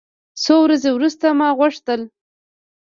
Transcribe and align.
څو 0.43 0.55
ورځې 0.65 0.89
وروسته 0.93 1.25
ما 1.39 1.49
غوښتل. 1.57 2.01